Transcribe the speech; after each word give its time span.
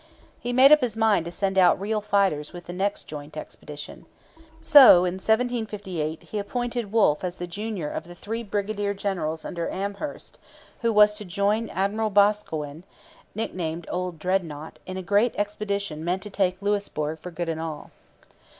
He 0.39 0.51
made 0.51 0.71
up 0.71 0.81
his 0.81 0.97
mind 0.97 1.25
to 1.25 1.31
send 1.31 1.59
out 1.59 1.79
real 1.79 2.01
fighters 2.01 2.53
with 2.53 2.65
the 2.65 2.73
next 2.73 3.03
joint 3.03 3.37
expedition. 3.37 4.07
So 4.59 5.05
in 5.05 5.21
1758 5.21 6.23
he 6.23 6.39
appointed 6.39 6.91
Wolfe 6.91 7.23
as 7.23 7.35
the 7.35 7.45
junior 7.45 7.87
of 7.87 8.05
the 8.05 8.15
three 8.15 8.41
brigadier 8.41 8.95
generals 8.95 9.45
under 9.45 9.69
Amherst, 9.69 10.39
who 10.79 10.91
was 10.91 11.13
to 11.19 11.23
join 11.25 11.69
Admiral 11.69 12.09
Boscawen 12.09 12.83
nicknamed 13.35 13.85
'Old 13.91 14.17
Dreadnought' 14.17 14.79
in 14.87 14.97
a 14.97 15.03
great 15.03 15.35
expedition 15.35 16.03
meant 16.03 16.23
to 16.23 16.31
take 16.31 16.59
Louisbourg 16.63 17.19
for 17.19 17.29
good 17.29 17.47
and 17.47 17.61
all. 17.61 17.91